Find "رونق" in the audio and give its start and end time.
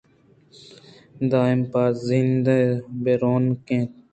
3.21-3.67